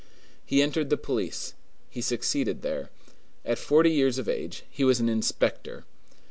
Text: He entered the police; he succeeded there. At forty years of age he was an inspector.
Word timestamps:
He 0.43 0.63
entered 0.63 0.89
the 0.89 0.97
police; 0.97 1.53
he 1.91 2.01
succeeded 2.01 2.63
there. 2.63 2.89
At 3.45 3.59
forty 3.59 3.91
years 3.91 4.17
of 4.17 4.27
age 4.27 4.63
he 4.67 4.83
was 4.83 4.99
an 4.99 5.07
inspector. 5.09 5.85